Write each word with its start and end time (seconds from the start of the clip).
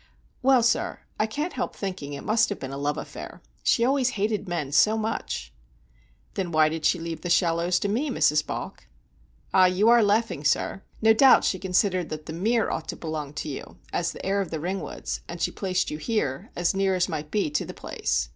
"Well, 0.41 0.63
sir, 0.63 1.01
I 1.19 1.27
can't 1.27 1.53
help 1.53 1.75
thinking 1.75 2.13
it 2.13 2.23
must 2.23 2.49
have 2.49 2.59
been 2.59 2.71
a 2.71 2.77
love 2.79 2.97
affair. 2.97 3.39
She 3.61 3.85
always 3.85 4.09
hated 4.17 4.47
men 4.49 4.71
so 4.71 4.97
much." 4.97 5.53
"Then 6.33 6.51
why 6.51 6.69
did 6.69 6.85
she 6.85 6.97
leave 6.99 7.21
The 7.21 7.29
Shallows 7.29 7.77
to 7.81 7.87
me, 7.87 8.09
Mrs. 8.09 8.43
Balk?" 8.43 8.87
"Ah, 9.53 9.67
you 9.67 9.89
are 9.89 10.01
laughing, 10.01 10.43
sir. 10.43 10.81
No 11.03 11.13
doubt 11.13 11.43
she 11.43 11.59
considered 11.59 12.09
that 12.09 12.25
The 12.25 12.33
Mere 12.33 12.71
ought 12.71 12.87
to 12.87 12.95
belong 12.95 13.33
to 13.35 13.47
you, 13.49 13.77
as 13.93 14.11
the 14.11 14.25
heir 14.25 14.41
of 14.41 14.49
the 14.49 14.59
Ringwoods, 14.59 15.19
and 15.27 15.39
she 15.39 15.51
placed 15.51 15.91
you 15.91 15.99
here, 15.99 16.49
as 16.55 16.73
near 16.73 16.95
as 16.95 17.07
might 17.07 17.29
be 17.29 17.51
to 17.51 17.63
the 17.63 17.71
place." 17.75 18.29